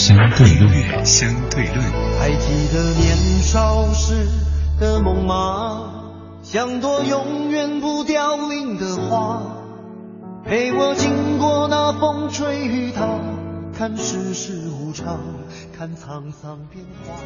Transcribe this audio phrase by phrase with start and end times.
[0.00, 1.78] 相对论，相对论。
[2.18, 4.26] 还记得年少时
[4.80, 5.92] 的梦吗？
[6.42, 9.42] 像朵永远不凋零的花，
[10.42, 13.06] 陪我经过那风吹雨打，
[13.76, 15.20] 看世事无常，
[15.76, 17.20] 看沧桑变化。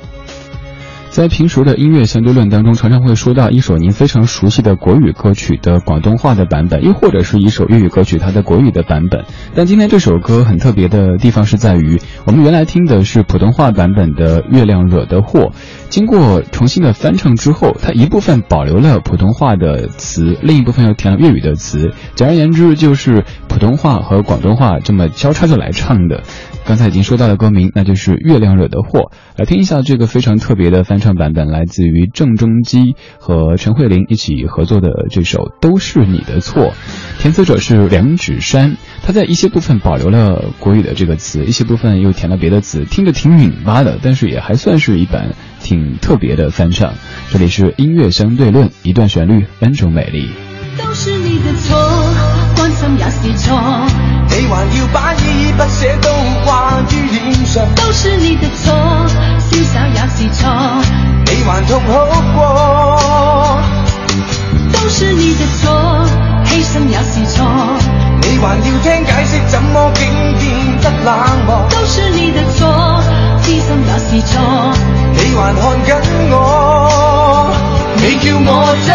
[1.15, 9.25] 在平时的音乐相对论当中，常常会说到一首您非常熟悉的国语歌曲的广东话的版本，又或者是一首粤语歌曲它的国语的版本。
[9.55, 15.41] 但今天这首歌很特别的地方是在于，我们原来听的是普通话版本的《月亮惹的祸》，
[15.89, 21.93] 经过重新的翻唱之后，它一部分保留了普通话的词，另一部分又填了粤语的词。
[22.17, 26.25] 简而言之，就是普通话和广东话这么交叉着来唱的。
[26.67, 29.01] 刚才已经说到了歌名，那就是《月亮惹的祸》。
[29.37, 36.73] 来听一下这个非常特别的翻唱版本，来自于郑中基和陈慧琳一起合作的这首《都是你的错》，
[37.21, 38.77] 填词者是梁芷珊。
[39.03, 46.95] 他在一些部分保留了国语的这个词，一些部分又填了别的词，听着挺拧巴的，但是也还算是一版挺特别的翻唱。
[47.31, 50.31] 这里是音乐相对论，一段旋律，N 种美丽。
[50.79, 51.79] 都是你的错，
[71.05, 71.13] 冷
[71.47, 71.69] 漠？
[71.69, 72.67] 都是你的错，
[73.43, 74.41] 痴心也是错，
[75.13, 75.95] 你还看紧
[76.31, 76.35] 我，
[77.97, 78.49] 你叫我
[78.87, 78.89] 怎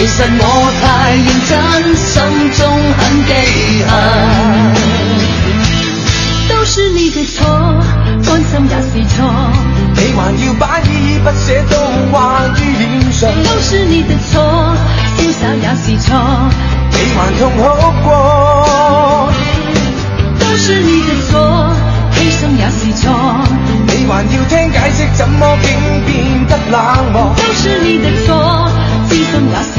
[0.00, 0.42] 其实我
[0.80, 1.52] 太认真，
[1.94, 2.16] 心
[2.56, 2.58] 中
[2.96, 3.30] 很记
[3.84, 3.92] 恨。
[6.48, 7.44] 都是你的错，
[8.24, 9.28] 关心也是错，
[9.96, 11.76] 你还要把依依不舍都
[12.10, 12.16] 挂
[12.48, 14.40] 于脸上，都是你的错，
[15.18, 16.16] 潇洒也是错，
[16.92, 17.60] 你还痛哭
[18.02, 18.08] 过。
[20.38, 21.36] 都是你的错，
[22.14, 23.12] 牺牲也是错，
[23.86, 25.68] 你还要听解释，怎么竟
[26.06, 26.80] 变得冷
[27.12, 27.34] 漠？
[27.36, 28.66] 都是你的错，
[29.10, 29.74] 知心也是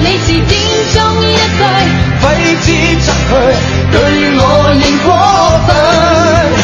[0.00, 0.52] 你是典
[0.94, 1.60] 中一句。
[2.20, 2.24] 挥
[2.62, 2.66] 之
[3.00, 3.30] 则去，
[3.92, 3.96] 对
[4.36, 4.42] 我
[4.74, 5.08] 仍过
[5.66, 5.68] 分。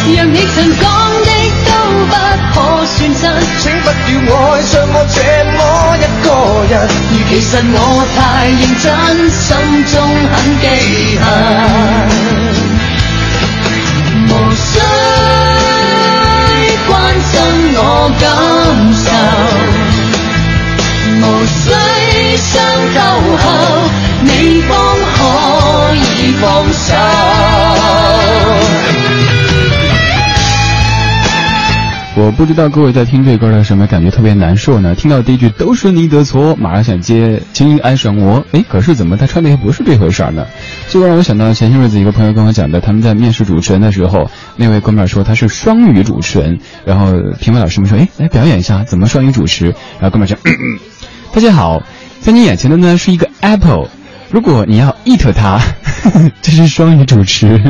[0.07, 0.83] 若你曾讲
[1.25, 1.31] 的
[1.65, 1.71] 都
[2.07, 2.13] 不
[2.53, 2.57] 可
[2.87, 3.23] 算真，
[3.61, 5.17] 请不要爱上我这
[5.55, 5.57] 么
[5.97, 6.27] 一个
[6.69, 7.77] 人，而其实我
[8.15, 8.19] 太
[8.51, 8.85] 认真，
[9.31, 9.47] 心
[9.87, 9.95] 中
[10.33, 10.65] 很记
[32.25, 34.95] 我不知道各位在听这歌的什么感觉特别难受呢？
[34.95, 40.47] 听到第一句都是你的错，马上想接轻轻爱上我，哎，可是怎么他唱的又不是这回事儿呢？
[40.89, 50.39] 这个让我想到前些日子一个朋友跟我讲的，他们在面试主持人的时候，那位哥们儿说他是双语主持人，然后评委老师们说，哎，来表演一下怎么双语主持，然后哥们儿讲，
[51.31, 51.83] 大家好，
[52.21, 53.91] 在你眼前的呢是一个 apple，
[54.31, 55.61] 如果你要 eat 它，
[56.41, 57.61] 这是双语主持。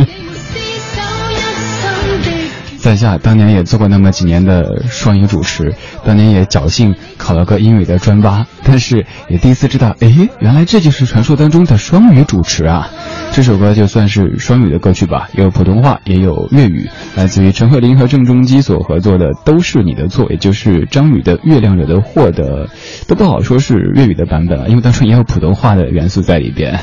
[2.85, 12.91] 在下当年也做过那么几年的双语主持，当年也侥幸考了个英语的专八，但是也第一次知道，哎，原来这就是传说当中的双语主持啊！
[13.33, 22.69] 这首歌就算是双语的歌曲吧，有普通话也有粤语，来自于陈慧琳和郑中基所合作的《都是你的错》，也就是张宇的《月亮惹的祸》的，
[23.09, 26.81] 都不好说是粤语的版本了，因为当中也有普通话的元素在里边。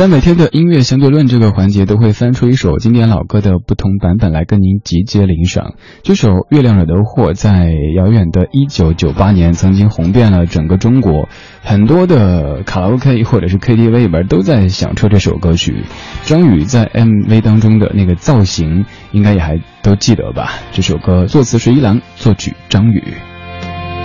[0.00, 5.74] 在每天的音乐相对论这个环节，都会翻出一首经典老歌的不同版本来跟您集结领赏。
[6.02, 11.28] 这首《月亮惹的祸》在遥远的一九九八年曾经红遍了整个中国，
[11.62, 15.84] 很多的卡拉 OK 或者是 KTV 里边都在响彻这首歌曲。
[16.22, 20.54] 张宇在 MV 当中的那个造型，应该也还都记得吧？
[20.72, 23.04] 这首歌作词是一郎，作曲张宇。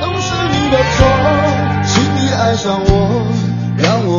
[0.02, 1.08] 都是你的错，
[1.86, 2.95] 请你爱上我。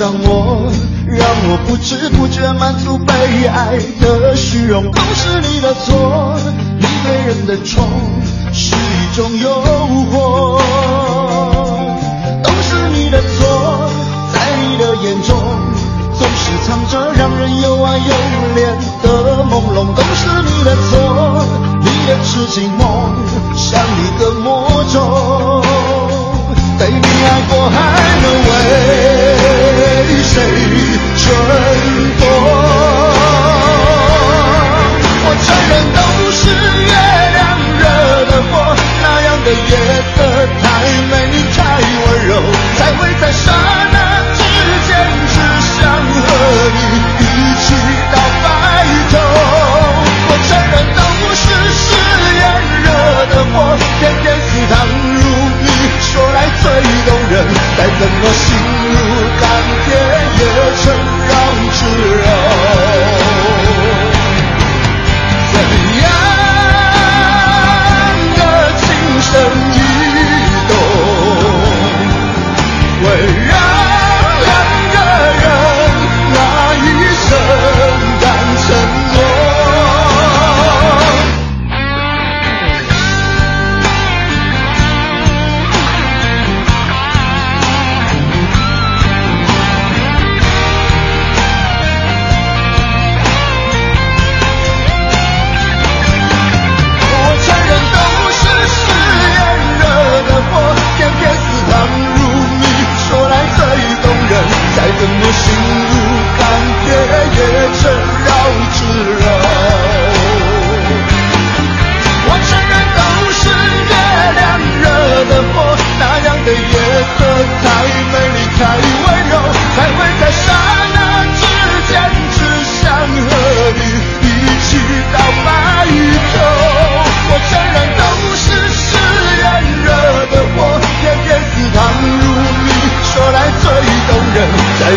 [0.00, 0.72] 易爱上我，
[1.06, 3.12] 让我不知不觉满足被
[3.46, 4.90] 爱的虚荣。
[4.90, 6.34] 都是你的错，
[6.78, 7.86] 你对人的宠
[8.50, 9.50] 是一种诱
[10.10, 10.58] 惑。
[12.42, 13.90] 都是你的错，
[14.32, 15.36] 在你的眼中
[16.18, 18.14] 总是藏着让人又爱又
[18.56, 18.58] 怜
[19.02, 19.94] 的朦胧。
[19.94, 21.44] 都是你的错，
[21.82, 22.80] 你的痴情梦
[23.54, 24.69] 像一个魔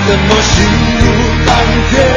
[0.06, 0.66] 怎么心
[1.00, 1.56] 如钢
[1.90, 2.13] 铁。